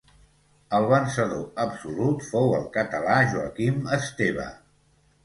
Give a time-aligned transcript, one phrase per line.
[0.77, 4.49] El vencedor absolut fou el català Joaquim Esteve.